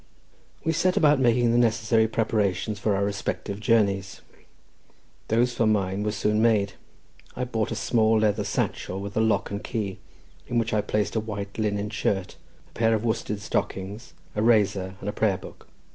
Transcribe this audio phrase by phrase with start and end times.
[0.63, 4.21] We set about making the necessary preparations for our respective journeys.
[5.27, 6.73] Those for mine were soon made.
[7.35, 9.99] I bought a small leather satchel with a lock and key,
[10.47, 12.35] in which I placed a white linen shirt,
[12.67, 15.67] a pair of worsted stockings, a razor and a prayer book.